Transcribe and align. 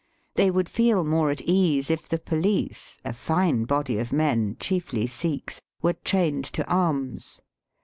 They 0.33 0.49
would 0.49 0.67
feel 0.67 1.03
more 1.03 1.29
at 1.29 1.41
ease 1.41 1.91
if 1.91 2.09
the 2.09 2.17
police, 2.17 2.97
a 3.05 3.13
fine 3.13 3.65
body 3.65 3.99
of 3.99 4.11
men, 4.11 4.57
chiefly 4.59 5.05
Sikhs, 5.05 5.61
were 5.83 5.93
trained 5.93 6.45
to 6.45 6.65
arms. 6.65 7.39